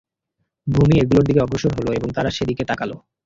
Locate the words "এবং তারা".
1.93-2.29